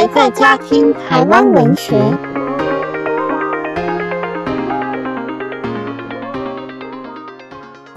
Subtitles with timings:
[0.00, 1.94] 还在家听台湾文学。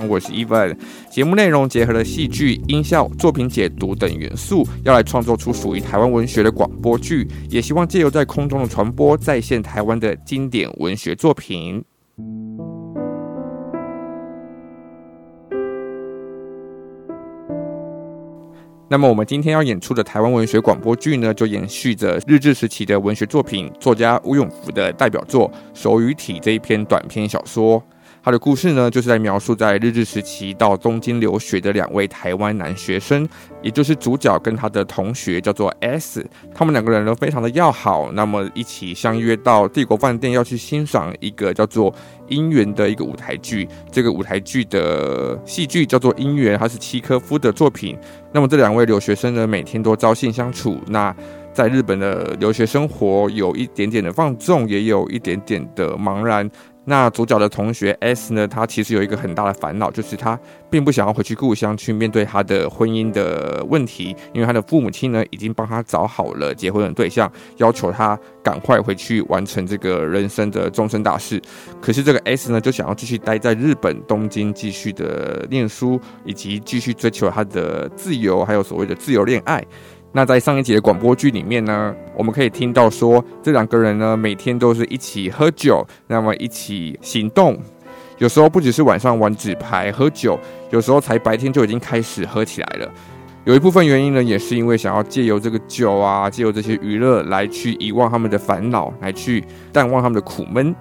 [0.09, 0.77] 我是 Evan，
[1.09, 11.81] 节目内容结合了戏剧、音效、作品解读等元素，要来创作出属于台湾文学的广播剧，也希望借由在空中的传播，再现台湾的经典文学作品。
[18.93, 27.83] 那么，我们今天要演出的台湾文学广播剧呢，就延续着日治时期的文学作品，作家吴永福的代表作《手语体》这一篇短篇小说。
[28.23, 33.27] 他的故事呢，就是在描述在日治时期到东京留学的两位台湾男学生，
[33.61, 41.91] 也就是主角跟他的同学叫做 S，他们两个人都非常的要好，那么一起相约到帝国饭店要去欣赏一个叫做
[42.29, 43.67] 《姻缘》的一个舞台剧。
[43.91, 47.97] 这个舞台剧的戏剧叫做《姻缘》，它是契科夫的作品。
[48.31, 50.79] 那么这两位留学生呢，每天都朝夕相处。
[50.87, 51.13] 那
[51.51, 56.49] 在日本的留学生活有一点点的放纵，也有一点点的茫然。
[56.85, 58.45] 那主角的同学 S 呢？
[58.45, 60.37] 他其实有一个很大的烦恼，就是他
[60.69, 71.41] 并不想要回去故乡去面对他的婚姻的问题，因为他的父母亲呢已经帮他找好了结婚的对象，要求他赶快回去完成这个人生的终身大事。
[71.81, 79.63] 可是这个 S 呢，就想要继续待在日本东京，继续的念书，以及继续追求他的自由，还有所谓的自由恋爱。
[80.15, 87.59] 那在上一集的广播剧里面呢，我们可以听到说，这两个人呢每天都是一起喝酒，那么一起行动，
[88.19, 92.91] 有时候不只是晚上玩纸牌喝酒，有时候才白天就已经开始喝起来了。
[93.45, 100.73] 有一部分原因呢，也是因为想要借由这个酒啊，借由这些娱乐来去遗忘他们的烦恼，来去淡忘他们的苦闷。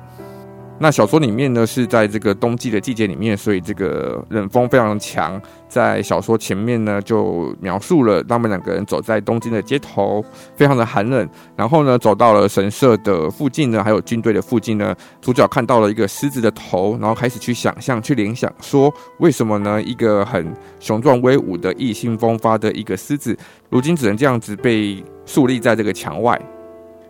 [0.83, 5.41] 那小说里面呢，是在这个冬季的季节里面，所以这个冷风非常强。
[5.69, 10.23] 在小说前面呢，就描述了他们两个人走在东京的街头，
[10.57, 11.29] 非常的寒冷。
[11.55, 19.81] 然后呢，走到了神社的附近呢，还有军队的附近呢，主角看到了一个狮子的头，然后开始去想象、去联想，说为什么呢？
[19.81, 23.39] 一个很雄壮威武的、意兴风发的一个狮子，
[23.71, 26.37] 如今只能这样子被树立在这个墙外。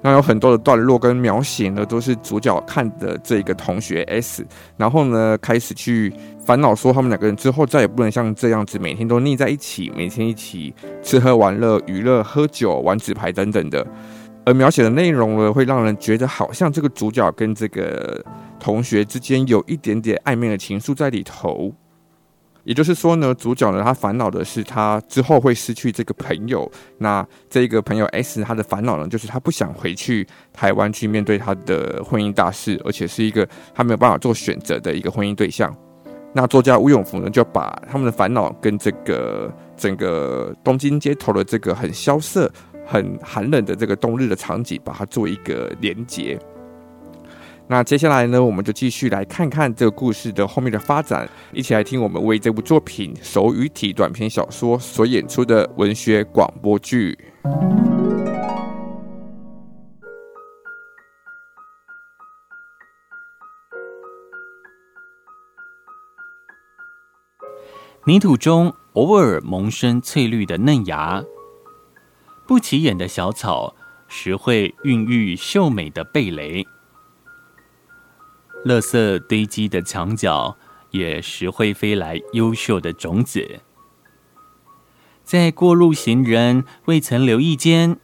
[0.03, 4.45] 那有很多的段落跟描写呢，都是主角看的这个同学 S，
[4.77, 6.13] 然后呢开始去
[6.45, 13.87] 烦恼说，他们两个人之后再也不能像这样子每天都腻在一起，每天一起吃喝玩乐、娱乐、喝酒、玩纸牌等等的。
[14.45, 18.21] 而描写的内容呢，会让人觉得好像这个主角跟这个
[18.59, 21.73] 同学之间有一点点暧昧的情愫在里头。
[22.65, 26.71] 也就是说呢，主角呢，他烦恼的是他之后会失去这个朋友。
[26.99, 35.75] 那这个朋友 S，他的烦恼呢，就是他不想回去台湾去面对他的婚姻大事，而且是一个他没有办法做选择的一个婚姻对象。
[36.33, 42.51] 那作家吴永福呢，就把他们的烦恼跟这个整个东京街头的这个很萧瑟、
[42.87, 46.39] 很寒冷的这个冬日的场景，把它做一个连结。
[47.73, 57.19] 那接下来呢，我们就继续来看看这个故事的后面的发展，一起来听我们为这部作品手语体短篇小说所演出的文学广播剧。
[68.05, 71.25] 泥土中偶尔萌生翠绿的嫩芽，
[72.47, 73.75] 不起眼的小草，
[74.09, 76.67] 实会孕育秀美的蓓蕾。
[78.65, 80.57] 垃圾堆积的墙角，
[80.91, 83.61] 也时会飞来优秀的种子。
[85.25, 87.99] 在过路行人未曾留意间，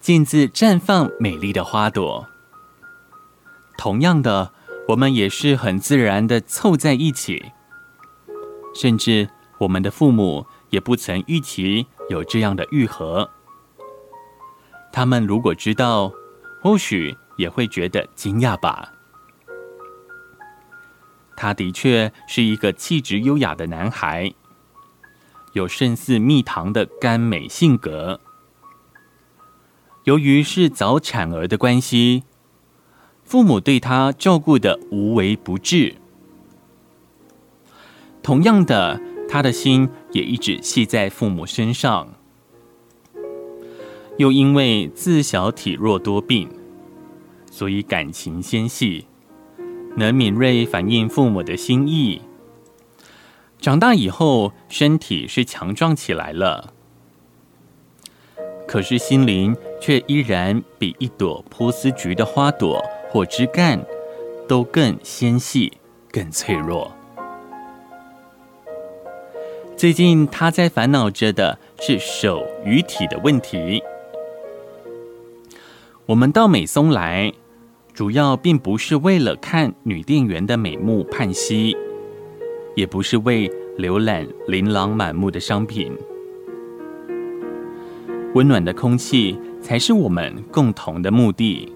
[0.00, 2.28] 径自绽放美丽的花朵。
[3.78, 4.52] 同样的，
[4.88, 7.52] 我们也是很自然的凑在一起，
[8.74, 13.30] 甚至我们的父母也不曾预期有这样的愈合。
[14.92, 16.12] 他们如果知道，
[16.60, 18.92] 或许也会觉得惊讶吧。
[21.42, 24.34] 他的确是一个气质优雅的男孩，
[25.54, 28.20] 有胜似蜜糖的甘美性格。
[30.04, 32.24] 由于是早产儿的关系，
[33.24, 35.94] 父母对他照顾的无微不至。
[38.22, 42.12] 同样的，他的心也一直系在父母身上。
[44.18, 46.50] 又因为自小体弱多病，
[47.50, 49.06] 所以感情纤细。
[49.96, 52.22] 能敏锐反映父母的心意。
[53.60, 56.72] 长大以后，身体是强壮起来了，
[58.66, 63.84] 可是心灵却依然比一朵波斯菊的花朵或枝干
[64.48, 65.72] 都更纤细、
[66.10, 66.90] 更脆弱。
[69.76, 73.82] 最近，他在烦恼着的是手与体的问题。
[76.06, 77.32] 我们到美松来，
[78.00, 81.76] 主要并不是为了看女店员的美目盼兮，
[82.74, 85.94] 也不是为浏览琳琅满目的商品。
[88.32, 91.70] 温暖的空气才是我们共同的目的。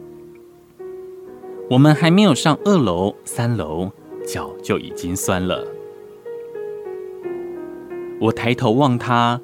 [1.68, 3.90] 我们还没有上二楼、三楼，
[4.26, 5.62] 脚就已经酸了。
[8.18, 9.42] 我抬头望他，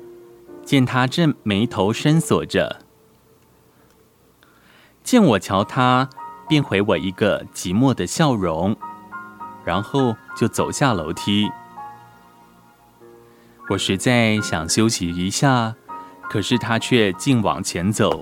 [0.64, 2.78] 见他正眉头深锁着。
[5.04, 6.08] 见我瞧他，
[6.50, 8.76] 便回我一个寂寞的笑容，
[9.64, 11.48] 然后就走下楼梯。
[13.68, 15.76] 我实在想休息一下，
[16.28, 18.20] 可是他却竟往前走。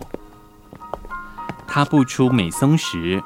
[1.67, 3.23] 他不出美松时，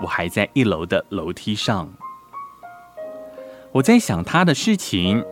[0.00, 1.88] 我还在一楼的楼梯上。
[3.72, 5.24] 我在想他的事情，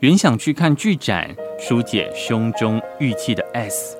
[0.00, 3.96] 原想去看剧展，疏解胸中郁气的 S。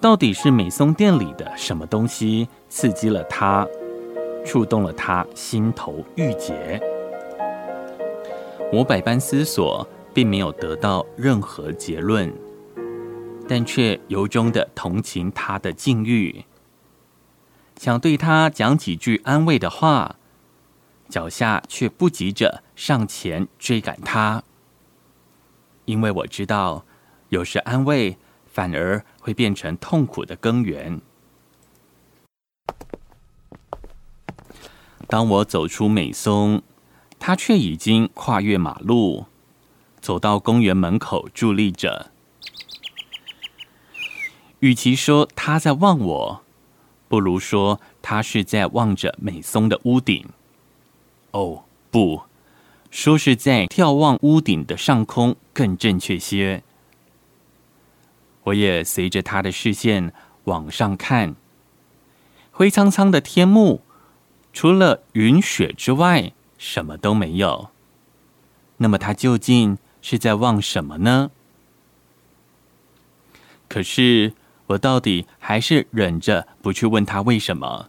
[0.00, 3.68] 到底是美松店里的什么东西刺激了他，
[4.46, 6.80] 触动了他心头郁结？
[8.72, 12.32] 我百般思索，并没有得到任何结论，
[13.46, 16.46] 但却由衷的同情他的境遇，
[17.76, 20.16] 想对他讲几句安慰的话，
[21.10, 24.42] 脚下却不急着上前追赶他，
[25.84, 26.86] 因为我知道，
[27.28, 28.16] 有时安慰。
[28.52, 31.00] 反而会变成痛苦的根源。
[35.06, 36.62] 当我走出美松，
[37.18, 39.26] 他却已经跨越马路，
[40.00, 42.10] 走到公园门口伫立着。
[44.60, 46.42] 与其说他在望我，
[47.08, 50.28] 不如说他是在望着美松的屋顶。
[51.32, 52.22] 哦，不，
[52.90, 56.62] 说是在眺望屋顶的上空更正确些。
[58.50, 60.12] 我也随着他的视线
[60.44, 61.34] 往上看，
[62.50, 63.82] 灰苍苍的天幕，
[64.52, 67.70] 除了云雪之外，什么都没有。
[68.78, 71.30] 那么他究竟是在望什么呢？
[73.68, 74.32] 可是
[74.68, 77.88] 我到底还是忍着不去问他为什么，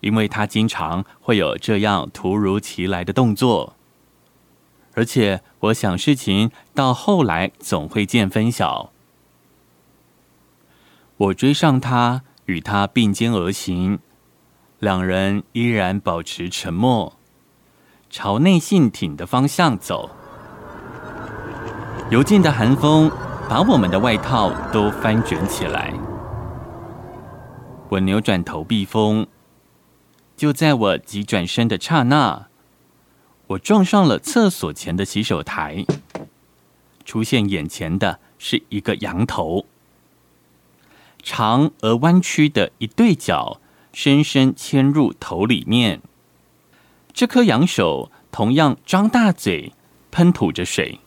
[0.00, 3.76] 因为他经常会有这样突如其来的动作，
[4.94, 8.92] 而且我想事情到后来总会见分晓。
[11.20, 13.98] 我追上他，与他并肩而行，
[14.78, 17.18] 两人依然保持沉默，
[18.08, 20.08] 朝内信町的方向走。
[22.08, 23.12] 由近的寒风
[23.50, 25.92] 把我们的外套都翻卷起来。
[27.90, 29.26] 我扭转头避风，
[30.38, 32.46] 就在我急转身的刹那，
[33.48, 35.84] 我撞上了厕所前的洗手台。
[37.04, 39.66] 出现眼前的是一个羊头。
[41.22, 43.60] 长而弯曲的一对角，
[43.92, 46.00] 深深嵌入头里面。
[47.12, 49.72] 这颗羊手同样张大嘴，
[50.10, 51.00] 喷吐着水，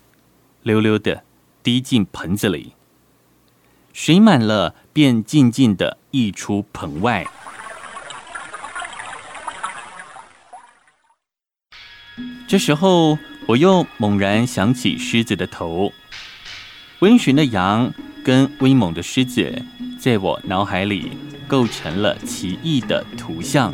[0.61, 1.23] 溜溜的
[1.61, 2.73] 滴进盆子里。
[3.93, 7.25] 水满了，便静静的溢出盆外。
[12.47, 13.17] 这时候，
[13.47, 15.91] 我又猛然想起狮子的头，
[16.99, 19.63] 温驯的羊跟威猛的狮子。
[20.03, 21.13] 在我脑海里
[21.47, 23.73] 构成了奇异的图像，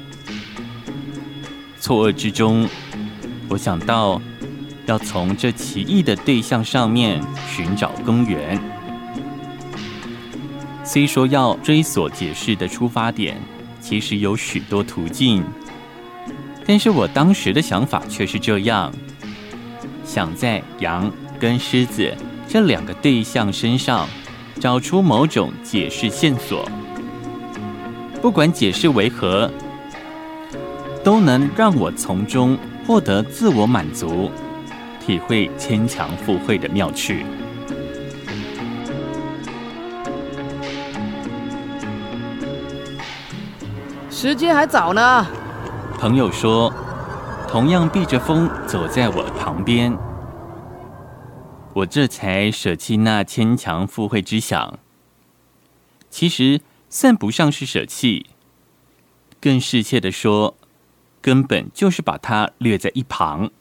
[1.79, 2.69] 错愕之中，
[3.49, 4.21] 我想到
[4.85, 7.19] 要从这奇异的对象上面
[7.49, 8.61] 寻找根源。
[10.83, 13.41] 虽说要追索解释的出发点，
[13.81, 15.43] 其实有许多途径，
[16.63, 18.93] 但是我当时的想法却是这样：
[20.05, 22.15] 想在羊跟狮子
[22.47, 24.07] 这两个对象身上。
[24.59, 26.69] 找出某种解释线索，
[28.21, 29.49] 不管解释为何，
[31.01, 34.29] 都能让我从中获得自我满足，
[34.99, 37.25] 体会牵强附会的妙趣。
[44.11, 45.25] 时间还早呢，
[45.97, 46.73] 朋友说，
[47.47, 49.97] 同样避着风走在我旁边。
[51.79, 54.79] 我这才舍弃那牵强附会之想，
[56.09, 58.27] 其实算不上是舍弃，
[59.39, 60.55] 更适切的说，
[61.21, 63.51] 根本就是把它略在一旁。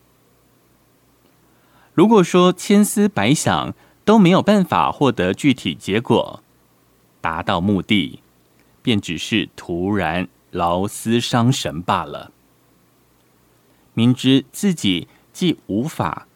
[1.95, 6.43] 如果说千思百想都没有办法获得具体结果，
[7.21, 8.21] 达到目的，
[8.83, 12.33] 便只是徒然劳思伤神罢了。
[13.95, 16.28] 明知自己既无法。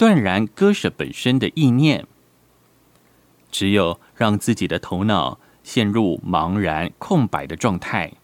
[0.00, 2.06] 断然割舍本身的意念，
[3.50, 8.14] 只有让自己的头脑陷入茫然空白的状态，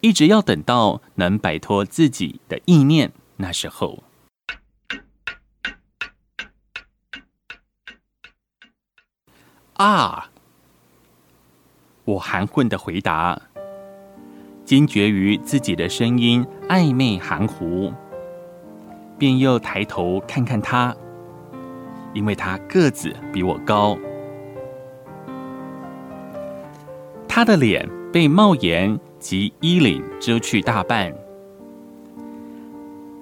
[0.00, 4.02] 一直要等到能摆脱自己的意念，那时候。
[9.74, 10.30] 啊！
[12.06, 13.38] 我含混的回答，
[14.64, 17.92] 惊觉于自己的声音暧昧含糊，
[19.18, 20.94] 便又抬头看看他，
[22.14, 23.98] 因为他个子比我高，
[27.26, 31.12] 他的脸被帽檐及衣领遮去大半，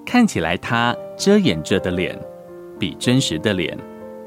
[0.05, 2.19] 看起来他遮掩着的脸，
[2.79, 3.77] 比真实的脸。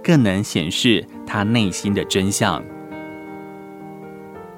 [0.02, 2.64] 更能显示他内心的真相。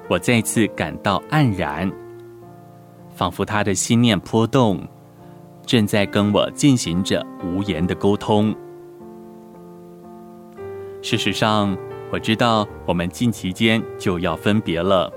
[0.08, 1.90] 我再次感到黯然，
[3.14, 4.80] 仿佛他的心念波动，
[5.64, 8.54] 正在跟我进行着无言的沟通。
[11.00, 11.76] 事实上，
[12.12, 15.12] 我知道我们近期间就要分别了，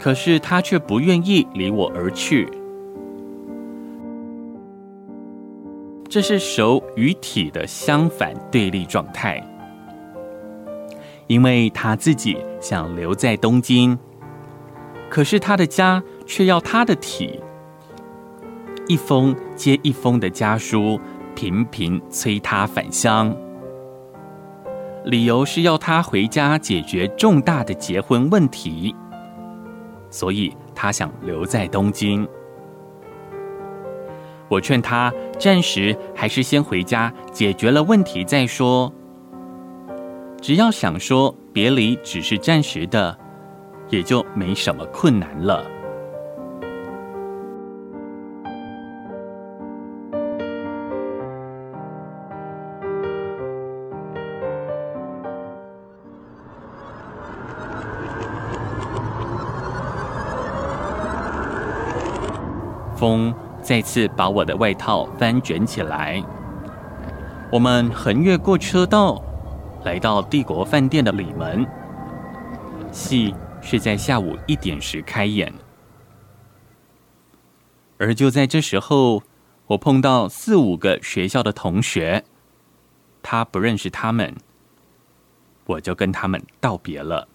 [0.00, 2.48] 可是他却不愿意离我而去。
[6.08, 9.42] 这是手与体的相反对立状态，
[11.26, 13.98] 因为他自己想留在东京，
[15.08, 17.40] 可是他的家却要他的体。
[18.88, 21.00] 一封接一封的家书
[21.34, 23.34] 频频催他返乡，
[25.04, 28.94] 理由是要他回家解决重大的结婚问题，
[30.10, 32.26] 所以他想留在东京。
[34.48, 38.92] 我劝他暂时还是先回家，解决了问题再说。
[40.42, 43.16] 只要想说别离只是暂时的，
[43.88, 45.64] 也就没什么困难了。
[63.02, 63.34] 风。
[63.60, 66.22] 再次把我的外套翻卷起来。
[67.50, 69.20] 我们横越过车道，
[69.84, 71.66] 来到帝国饭店的里门。
[72.92, 75.52] 戏是在下午一点时开演，
[77.98, 79.24] 而就在这时候，
[79.66, 82.24] 我碰到四五个学校的同学，
[83.20, 84.36] 他不认识他们，
[85.66, 87.26] 我就跟他们道别了。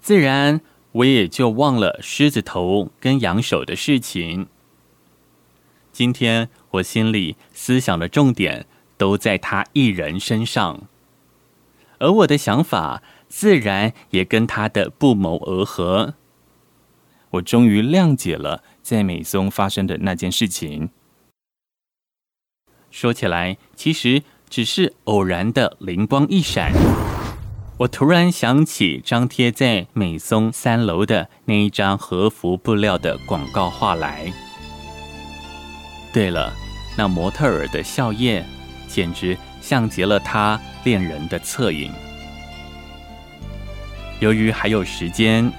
[0.00, 0.60] 自然。
[0.92, 4.48] 我也就忘了狮子头跟羊手的事情。
[5.92, 8.66] 今天我心里思想的重点
[8.96, 10.88] 都在他一人身上，
[11.98, 16.14] 而我的想法自然也跟他的不谋而合。
[17.30, 20.90] 我终于谅解了在美松发生的那件事情。
[22.90, 26.72] 说起来，其实只是偶然的灵光一闪。
[27.80, 34.30] 我突然想起张贴在美松三楼的那一张和服布料的广告画来。
[36.12, 36.52] 对了，
[36.94, 38.42] 那模特儿的笑靥，
[38.86, 41.90] 简直像极了他恋人的侧影。
[44.18, 45.50] 由于还有时间，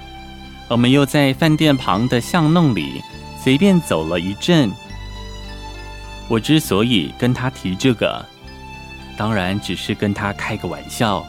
[0.68, 3.02] 我们又在饭店旁的巷弄里
[3.42, 4.70] 随便走了一阵。
[6.28, 8.24] 我之所以跟他提这个，
[9.16, 11.26] 当然只是跟他开个玩笑。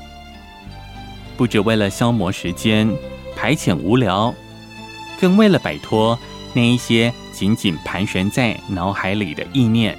[1.38, 2.90] 不只为了消磨时间、
[3.36, 4.34] 排遣无聊，
[5.20, 6.18] 更为了摆脱
[6.54, 9.98] 那一些紧紧盘旋在脑海里的意念。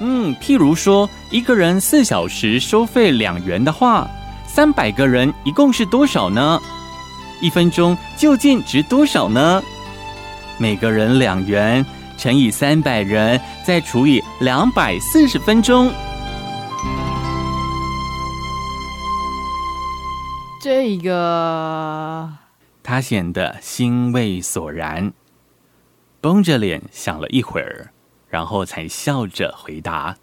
[0.00, 4.08] 嗯，譬如说，一个人四小时收费两元的话，
[4.46, 6.60] 三百个人一共是多少呢？
[7.40, 9.62] 一分钟究竟值多少呢？
[10.56, 11.84] 每个人两元
[12.16, 15.92] 乘以三百人，再除以两百四十分钟。
[20.68, 22.30] 这个，
[22.82, 25.14] 他显得兴味索然，
[26.20, 27.88] 绷着脸想了一会儿，
[28.28, 30.14] 然后才笑着回答：“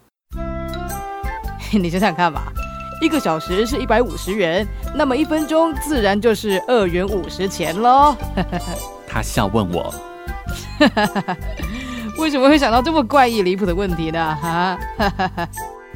[1.74, 2.52] 你想想看吧，
[3.02, 8.16] 一个小时是一百五十元，那么一分钟自然就是二元五十钱喽。”
[9.04, 9.92] 他笑问我
[12.22, 14.78] ：“为什么会想到这么怪异离谱的问题呢？”哈，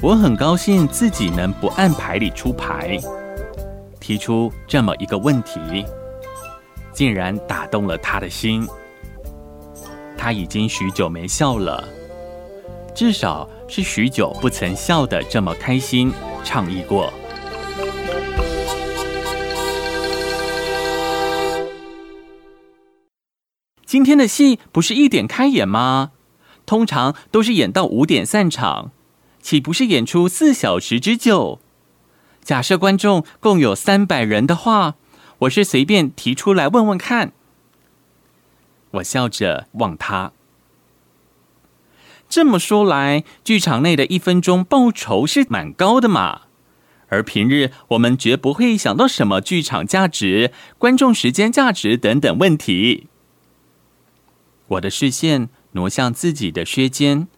[0.03, 2.99] 我很高兴自己能不按牌理出牌。
[4.11, 5.85] 提出这么一个问题，
[6.93, 8.67] 竟然打动了他的心。
[10.19, 11.89] 他已经许久没笑了，
[12.93, 16.13] 至少是许久不曾笑得这么开心、
[16.43, 17.13] 畅意过。
[23.87, 26.11] 今天的戏不是一点开演吗？
[26.67, 28.91] 通常都是演到五点散场，
[29.41, 31.61] 岂不是演出四小时之久？
[32.51, 34.97] 假设观众共有三百人的话，
[35.39, 37.31] 我是随便提出来问问看。
[38.91, 40.33] 我笑着望他。
[42.29, 46.41] 这么说来，剧场内的一分钟报酬是蛮高的嘛。
[47.07, 53.07] 而平日我们绝不会想到什么剧场价值、观众时间价值等等问题。
[54.67, 57.29] 我的视线挪向自己的靴尖，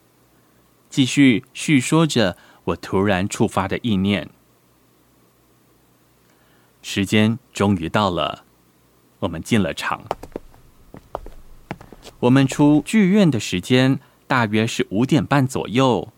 [0.88, 4.30] 继续叙说着我突然触发的意念。
[6.82, 8.44] 时间终于到了，
[9.20, 10.02] 我们进了场。
[12.20, 16.12] 我们出剧院的时间大约是五点半左右。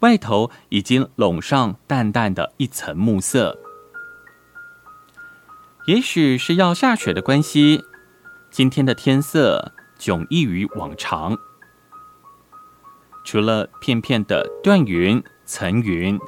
[0.00, 3.58] 外头已经笼上淡淡的一层暮色，
[5.86, 7.82] 也许是要下雪的关系，
[8.50, 11.36] 今天的天色迥异于往常。
[13.24, 16.20] 除了片片的断云层云，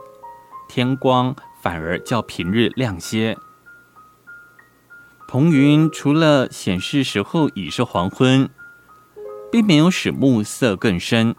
[0.69, 3.37] 天光反而较平日亮些。
[5.27, 8.49] 蓬云除了显示时候已是黄昏，
[9.53, 11.35] 并没有使暮色更深。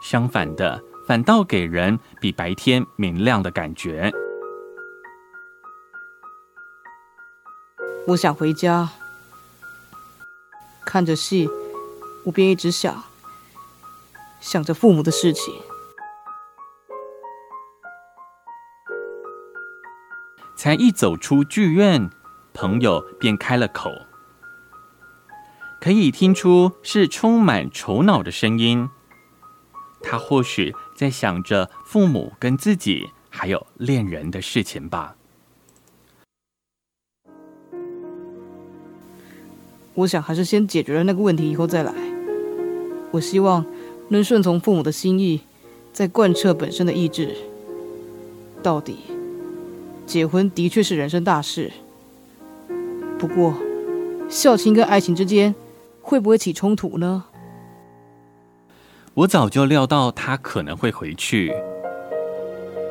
[0.00, 0.82] 相反的。
[1.06, 4.12] 反倒给人比白天明亮的感觉。
[8.08, 8.88] 我想回家，
[10.84, 11.48] 看着戏，
[12.24, 13.04] 我便一直想，
[14.40, 15.54] 想着父母的事情。
[20.56, 22.10] 才一走出剧院，
[22.52, 23.90] 朋友便开了口，
[25.80, 28.88] 可以听出是充满愁恼的声音。
[30.02, 30.74] 他或许。
[30.96, 35.14] 在想着父母跟自己还有恋人的事情吧。
[39.92, 41.92] 我想还是先解决了那个问题以后再来。
[43.10, 43.62] 我希望
[44.08, 45.42] 能顺从父母的心意，
[45.92, 47.36] 再贯彻本身的意志。
[48.62, 49.00] 到底，
[50.06, 51.72] 结婚的确是人生大事。
[53.18, 53.54] 不过，
[54.28, 55.54] 孝亲跟爱情之间
[56.00, 57.24] 会不会起冲突呢？
[59.14, 61.52] 我早就料到他可能会回去。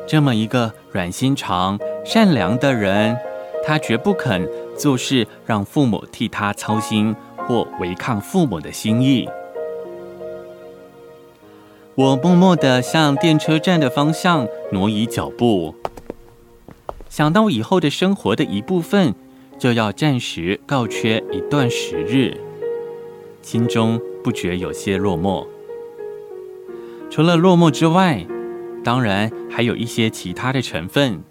[0.06, 3.16] 这么一个软心肠、善良的人，
[3.64, 9.28] 他绝不肯做事让父母替他操心或违抗父母的心意。
[11.94, 15.74] 我默默地向电车站的方向挪移脚步，
[17.16, 19.14] 想到以后的生活的一部分
[19.58, 22.36] 就要暂时告缺一段时日，
[23.40, 25.46] 心中不觉有些落寞。
[27.10, 28.26] 除了落寞之外，
[28.84, 31.22] 当然还有一些其他的成分。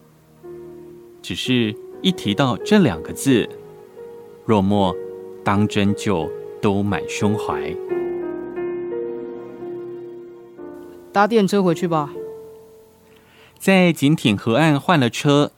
[1.21, 3.48] 只是一提到这两个字，
[4.48, 4.91] 落寞
[5.43, 6.28] 当真就
[6.60, 7.62] 都满胸怀。
[11.12, 12.12] 搭电车回去吧。
[13.60, 15.52] 在锦挺河岸换了车，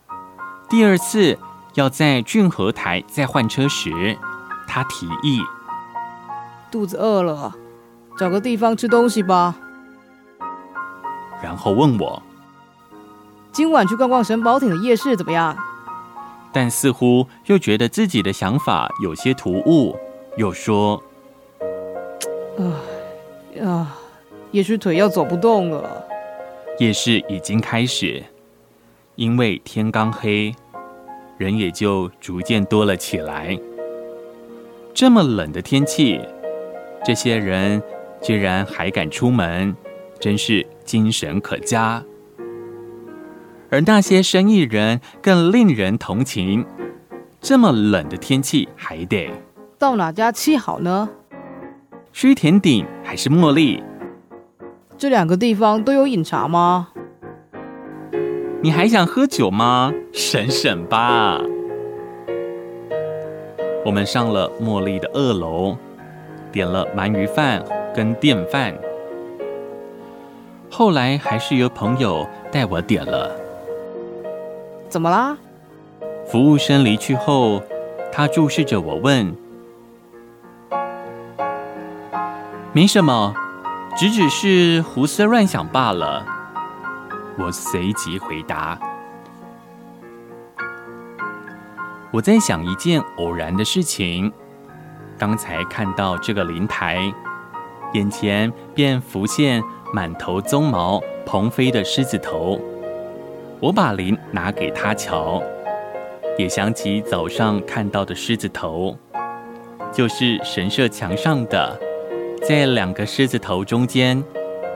[0.69, 1.37] 第二次
[1.75, 4.17] 要在俊和台再换车时，
[4.67, 5.41] 他提议
[6.69, 7.55] ：“肚子饿了，
[8.17, 9.55] 找个地方吃东西吧。”
[11.41, 12.21] 然后问我
[13.53, 15.55] ：“今晚去逛逛神宝町的夜市怎么样？”
[16.51, 19.95] 但似乎又觉得自己的想法有些突兀，
[20.35, 21.01] 又说
[22.59, 23.95] ：“啊啊，
[24.51, 26.03] 也许腿要走不动了。”
[26.79, 28.23] 夜市已经开始，
[29.17, 30.55] 因为天刚黑，
[31.37, 33.59] 人也就逐渐多了起来。
[34.93, 36.21] 这么冷的天气，
[37.03, 37.83] 这些人
[38.21, 39.75] 居然还敢出门，
[40.19, 40.65] 真是……
[40.87, 42.01] 精神可嘉，
[43.69, 46.65] 而那些生意人更令人同情。
[47.41, 49.29] 这么冷的天气，还得
[49.77, 51.09] 到哪家吃好呢？
[52.13, 53.83] 须田顶还是茉莉？
[54.97, 56.87] 这两个地方都有饮茶吗？
[58.67, 59.93] 你还想喝酒吗？
[60.11, 61.39] 省省吧。
[63.85, 65.77] 我们上了茉莉的二楼，
[66.51, 67.63] 点了鳗鱼饭
[67.95, 68.77] 跟电饭。
[70.69, 73.31] 后来还是由朋友带我点了。
[74.89, 75.37] 怎么啦？
[76.25, 77.63] 服务生离去后，
[78.11, 79.33] 他注视着我问
[82.75, 83.33] ：“没什么，
[83.95, 86.25] 只只是胡思乱想罢了。”
[87.37, 88.79] 我随即回答
[92.11, 94.31] ：“我在想一件偶然的事情。
[95.17, 96.99] 刚才看到这个灵台，
[97.93, 102.59] 眼前便浮现。”满头鬃毛蓬飞的狮子头，
[103.61, 105.41] 我把铃拿给他瞧，
[106.37, 108.97] 也想起早上看到的狮子头，
[109.93, 111.79] 就是神社墙上的，
[112.45, 114.21] 在两个狮子头中间，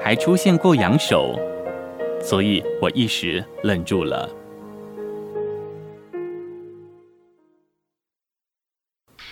[0.02, 1.38] 还出现过扬手，
[2.24, 4.30] 所以我一时愣住了。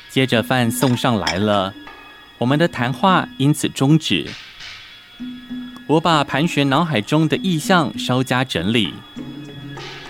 [0.10, 1.73] 接着饭送上来了，
[2.39, 4.28] 我们的谈话因此终止。
[5.88, 8.93] 我把盘旋脑海中的意象稍加整理。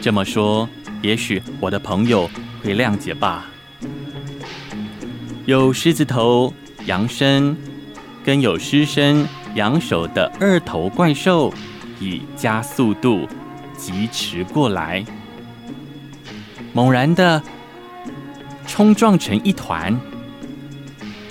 [0.02, 0.68] 这么说，
[1.02, 2.30] 也许我的朋友
[2.64, 3.46] 会谅解吧。
[5.46, 6.54] 有狮子头、
[6.86, 7.56] 羊身，
[8.24, 11.54] 跟有狮身、羊首的二头怪兽，
[12.00, 13.28] 以加速度
[13.78, 15.04] 疾驰过来，
[16.74, 17.42] 猛然的
[18.66, 20.00] 冲撞成一团。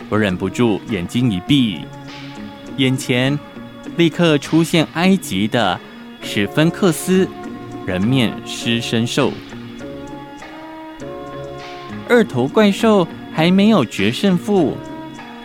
[0.08, 1.80] 我忍不住眼睛一闭，
[2.76, 3.38] 眼前。
[3.96, 5.80] 立刻出现埃及的
[6.22, 7.26] 史芬克斯
[7.84, 9.32] 人面狮身兽，
[12.08, 14.76] 二头怪兽还没有决胜负，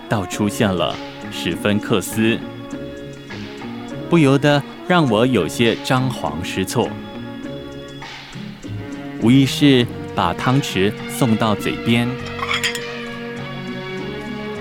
[0.08, 0.96] 倒出现了
[1.32, 2.38] 史芬克斯，
[4.08, 6.90] 不由得让我有些张皇失措。
[9.22, 12.08] 无意是把汤匙送到嘴边，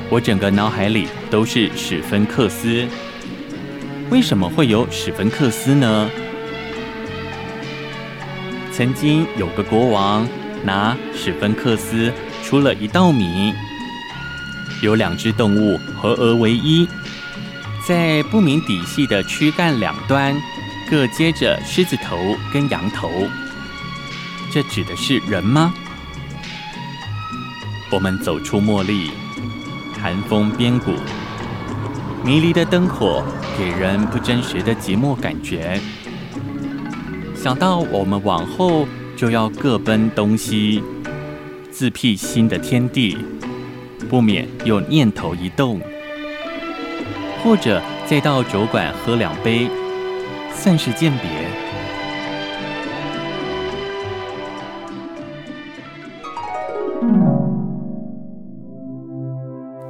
[0.09, 2.87] 我整个脑海里都是史芬克斯。
[4.11, 6.09] 为什么会有史芬克斯呢？
[8.73, 10.27] 曾经有个国王
[10.65, 12.13] 拿史芬克斯
[12.45, 13.53] 出了一道谜，
[14.83, 16.87] 有两只动物合而为一，
[17.85, 20.41] 在不明底细的躯干两端
[20.89, 23.27] 各接着狮子头跟羊头，
[24.53, 25.75] 这指的是人吗？
[27.91, 29.11] 我们走出茉莉，
[30.01, 30.93] 寒风边谷。
[32.25, 33.25] 迷离的灯火
[33.59, 35.81] 给人不真实的寂寞感觉。
[37.35, 40.81] 想到我们往后就要各奔东西，
[41.73, 43.19] 自辟新的天地，
[44.09, 45.81] 不免又念头一动，
[47.43, 49.69] 或者再到酒馆喝两杯，
[50.55, 51.29] 算是鉴别。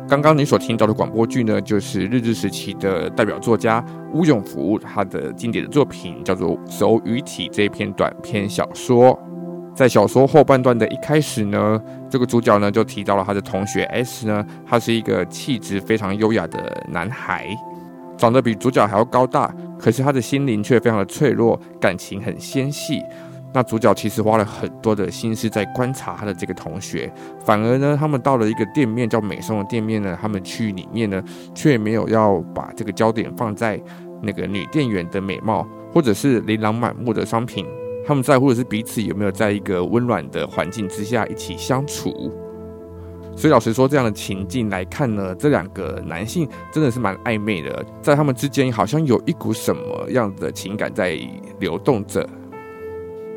[0.08, 9.18] 刚刚你所听到的广播剧呢，就是日治时期的代表作家乌永福他的经典的作品，叫做《手与体》这一篇短篇小说。
[9.74, 17.46] 在小说后半段的一开始呢，这个主角呢就提到了他的同学 S 呢，他是一个气质非常优雅的男孩，
[18.18, 23.02] 长得比主角还要高大，可是他的心灵却非常的脆弱，感情很纤细。
[23.54, 27.12] 那主角其实花了很多的心思在观察他的这个同学，
[27.44, 31.22] 反而呢，他们到了一个店面叫美松的店面呢，他们去里面呢，
[31.54, 33.78] 却没有要把这个焦点放在
[34.22, 37.66] 那个女店员的美貌，或者是琳琅满目的商品，
[38.04, 42.32] 他们在乎的是彼此有没有在一个温暖的环境之下一起相处。
[43.34, 51.18] 所以老实说，这样的情境来看呢，这两个男性真的是蛮暧昧的，在他们之间好像有一股什么样的情感在
[51.58, 52.28] 流动着。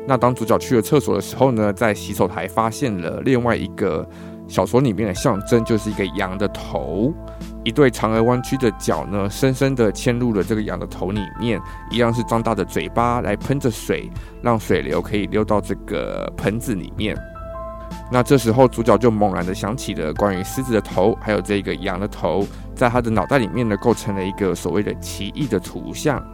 [0.06, 4.06] 那当主角去了厕所的时候呢，在洗手台发现了另外一个
[4.46, 7.12] 小说里面的象征，就是一个羊的头，
[7.66, 14.08] 一对长而弯曲的脚呢，深深的嵌入了这个羊的头里面，一样是张大的嘴巴来喷着水，
[14.40, 17.16] 让水流可以流到这个盆子里面。
[18.08, 26.24] 那这时候主角就猛然的想起了关于狮子的头，还有这个羊的头，在他的脑袋里面呢，构成了一个所谓的奇异的图像。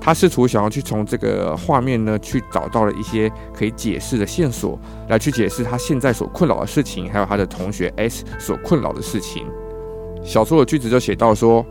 [0.00, 4.76] 他试图想要去从这个画面呢，去找到了一些可以解释的线索，
[5.08, 9.46] 来去解释他现在所困扰的事情，还有他的同学 S 所困扰的事情。
[10.24, 11.64] 小说的句子就写到说：“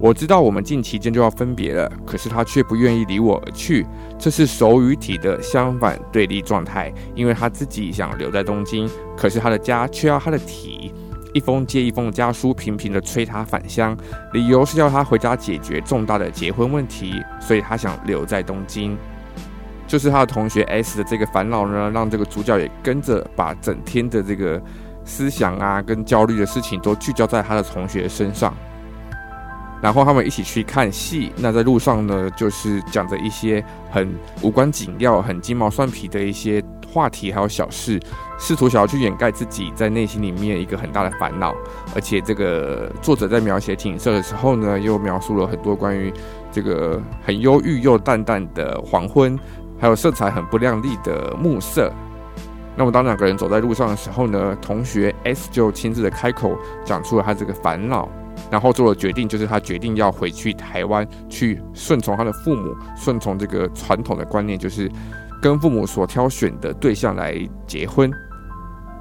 [0.00, 3.86] 我知道我们近期间就要分别了，可是他却不愿意离我而去，
[4.18, 10.92] 这是手与体的相反对立状态，因为他自己想留在东京，可是他的家却要他的体。”
[11.34, 13.96] 一封接一封的家书，频频的催他返乡，
[14.34, 18.98] 理由是要他回家解决重大的结婚问题，所以他想留在东京。
[19.86, 24.60] 就是他的同学 S 的这个烦恼呢，让这个主角也跟着把整天的这个
[25.12, 28.54] 思想啊，跟焦虑的事情都聚焦在他的同学身上。
[29.82, 36.62] 然后他们一起去看戏，那在路上呢，就是讲着一些很无关紧要、很鸡毛蒜皮的一些。
[36.92, 37.98] 话题还有小事，
[38.38, 41.54] 试图想要去掩盖自己在内心里面一个很大的烦恼，
[41.94, 46.12] 而且这个作者在描写景色的时候呢，又描述了很多关于
[46.50, 49.38] 这个很忧郁又淡淡的黄昏，
[49.80, 51.90] 还有色彩很不亮丽的暮色。
[52.76, 58.08] 那么当两个人走在路上的时候呢，同学 S 就亲自的开口讲出了他这个烦恼，
[58.50, 64.90] 然后做了决定，就是他决定要回去台湾，去顺从他的父母，顺从这个传统的观念，就是。
[65.42, 68.08] 跟父母所挑选的对象来结婚，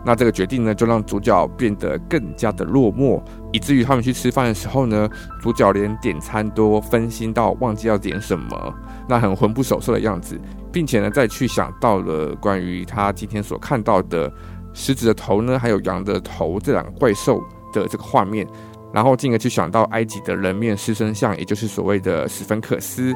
[0.04, 3.22] 那这个决定呢，就让主角变得更加的落寞，
[3.54, 5.08] 以至于他们去吃饭的时候呢，
[5.40, 8.74] 主角连点餐都分心到忘记要点什么，
[9.08, 14.32] 那很魂不守舍的样子，并且呢，再去想到了关于他今天所看到的
[14.74, 17.40] 狮子的头呢，还有羊的头这两个怪兽
[17.72, 18.48] 的这个画面，
[18.92, 23.16] 然后进而去想到埃及的人面狮身像，也就是所谓的史芬克斯。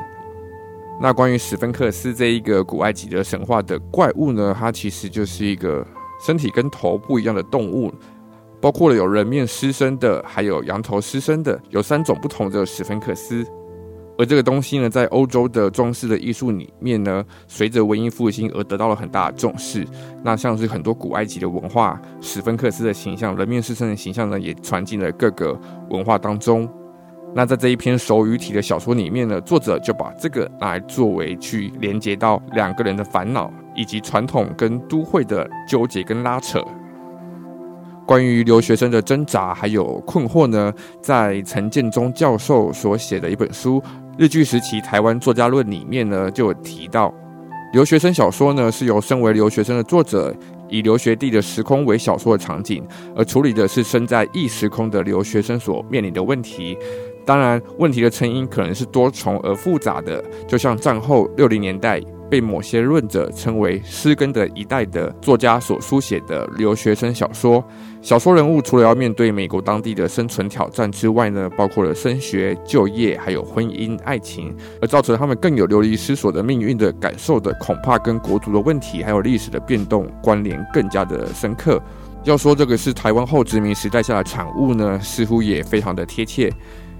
[1.02, 5.84] 那关于史芬克斯这一个古埃及的神话的怪物呢，它其实就是一个。
[6.26, 7.94] 身体跟头不一样的动物，
[8.60, 13.46] 包括了有人面狮身的，还有羊头狮身的，有三种不同的史芬克斯。
[14.18, 19.86] 而这个东西呢，在欧洲的装饰的艺术里面呢，随着文艺复兴而得到了很大的重视。
[20.24, 25.56] 那像是很多古埃及的文化，史芬克斯的形象、人面狮身的形象呢，也传进了各个
[25.92, 26.68] 文化当中。
[27.36, 33.52] 那在这一篇手语体的小说里面呢，作者就把这个来作为去连接到两个人的烦恼。
[33.78, 36.64] 以及传统跟都会的纠结跟拉扯，
[38.08, 43.82] 关于留学生的挣扎还有困惑呢，在陈建中教授所写的一本书
[44.18, 47.14] 《日据时期台湾作家论》里面呢，就有提到，
[47.74, 50.34] 留学生小说呢是由身为留学生的作者
[50.70, 52.82] 以留学地的时空为小说的场景，
[53.14, 56.78] 而处理的是身在异时空的留学生所面临的问题。
[57.26, 62.02] 当然，问题的成因可能是多重而复杂的，就像战后六零年代。
[62.28, 67.64] 被某些论者称为“失根”的一代的作家所书写的留学生小说。
[68.02, 81.80] 小说人物除了要面对美国当地的生存挑战之外呢，包括了升学、就业，还有婚姻、爱情，而造成他们更有流离失所的命运的感受的，恐怕跟国族的问题还有历史的变动关联更加的深刻。
[82.24, 86.52] 要说这个是台湾后殖民时代下的产物呢，似乎也非常的贴切。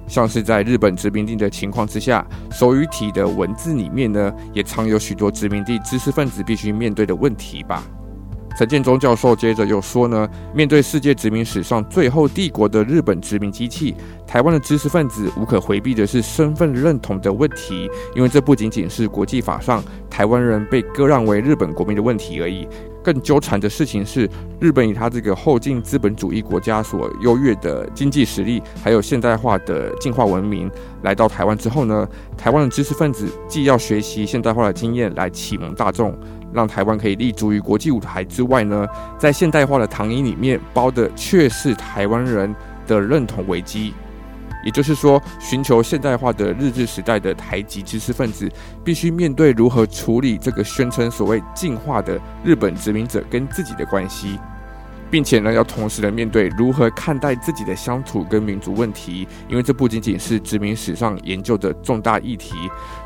[0.08, 7.84] 像是在日本殖民地的情况之下，手语体的文字里面呢，也藏有许多殖民地知识分子必须面对的问题吧。
[8.58, 13.94] 陈建中教授接着又说呢，面对世界殖民史上最后帝国的日本殖民机器，
[14.26, 22.66] 台湾的知识分子无可回避的是身份认同的问题，因为这不仅仅是国际法上台湾人被割让为日本国民的问题而已。
[23.06, 24.28] 更纠缠的事情是，
[24.60, 30.70] 日本以他这个后进资本主义国家所优越的经济实力，还有现代化的进化文明，
[31.04, 36.18] 来到台湾之后呢，台湾的知识分子既要学习现代化的经验来启蒙大众，
[36.52, 38.88] 让台湾可以立足于国际舞台之外呢，
[39.20, 42.54] 在现代化的糖衣里面包的却是台湾人
[42.88, 43.94] 的认同危机。
[44.66, 48.52] 也就是说，寻求现代化的日治时代的台籍知识分子，
[48.84, 54.40] 必须面对如何处理这个宣称所谓进化的日本殖民者跟自己的关系，
[55.12, 62.56] 并且呢，要同时的面对如何看待自己的乡土跟民族问题，因为这不仅仅是殖民史上研究的重大议题，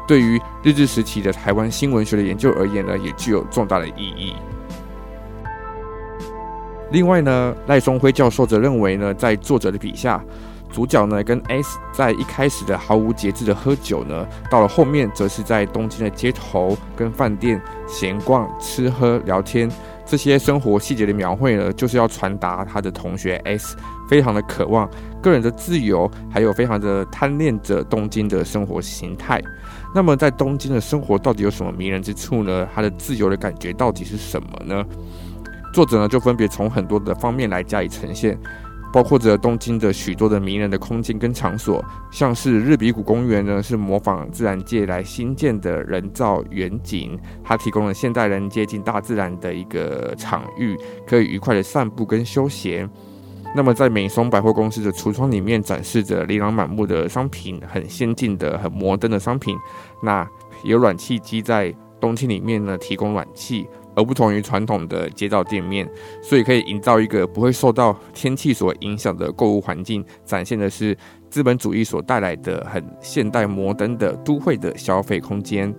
[0.08, 4.34] 对于日治时期的台湾新闻学的研究而言呢，也具有重大的意义。
[6.92, 10.24] 另外呢，赖松辉教授则认为呢，在作者的笔下。
[10.72, 19.70] 主角呢，跟 S 在一开始的毫无节制的喝酒呢，到了后面，则是在东京的街头跟饭店闲逛、吃喝、聊天，
[20.06, 23.76] 这些生活细节的描绘呢，就是要传达他的同学 S
[24.08, 24.90] 非常的渴望
[25.22, 29.42] 个人的自由，还有非常的贪恋着东京的生活形态。
[29.94, 32.68] 那么，在东京的生活到底有什么迷人之处呢？
[32.74, 34.86] 他的自由的感觉到底是什么呢？
[35.74, 38.38] 作者呢，就分别从很多的方面来加以呈现。
[38.92, 52.90] 包括着东京的许多的迷人的空间跟场所，像是日比谷公园呢，是模仿自然界来新建的人造园景，它提供了现代人接近大自然的一个场域，可以愉快的散步跟休闲。
[53.56, 59.58] 那么在美松百货公司的橱窗里面展示着琳琅满目的商品，很先进的、很摩登的商品。
[60.04, 60.28] 那
[60.64, 63.68] 有暖气机在冬天里面呢，提供暖气。
[64.00, 65.86] 而不同于传统的街道店面，
[66.22, 70.98] 所以可以营造一个不会受到天气所影响的购物环境，展现的是
[71.30, 75.76] 资本主义所带来的很现代摩登的都会的消费空间。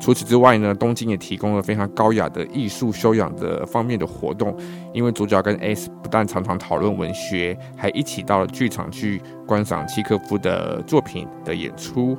[0.00, 4.56] 除此之外呢，东京也提供了非常高雅的艺术修养的方面的活动，
[4.94, 12.16] 因为主角跟 S 不但常常讨论文学，还一起到了剧场去观赏契诃夫的作品的演出。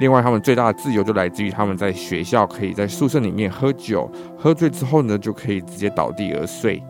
[0.00, 6.82] 另外，他们最大的自由就来自于他们在学校可以在宿舍里面喝酒，喝醉之后呢，就可以直接倒地而睡，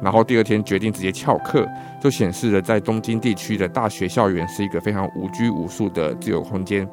[0.00, 1.66] 然后第二天决定直接翘课，
[2.00, 6.88] 就显示了在东京地区的大学校园是一个非常无拘无束的自由空间。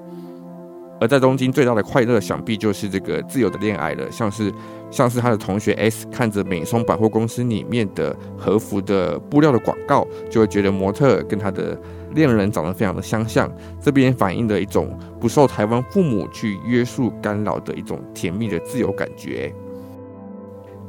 [0.99, 4.51] 而在东京最大的快乐，想必就是这个自由的恋爱了，像是
[4.89, 11.77] 像是他的同学 S 看着美松百货公司里面的和服的布料的广告，就会觉得模特跟他的。
[12.13, 19.53] 恋人长得非常的相像，这边反映的一种不受台湾父母去约束干扰的一种甜蜜的自由感觉。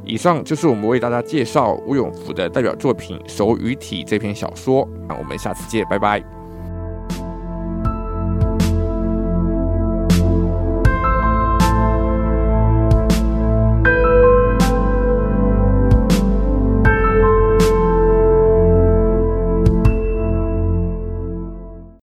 [0.05, 4.89] 以上就是我们为大家介绍吴永福的代表作品《手与体》这篇小说。
[5.09, 6.42] 那我们下次见，拜拜。